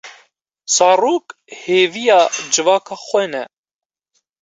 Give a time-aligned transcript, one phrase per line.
[0.75, 1.25] Zarok
[1.61, 2.19] hêviya
[2.53, 3.43] civaka xwe ne.